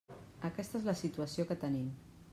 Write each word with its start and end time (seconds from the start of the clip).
Aquesta 0.49 0.79
és 0.79 0.87
la 0.89 0.95
situació 1.03 1.47
que 1.51 1.61
tenim. 1.65 1.89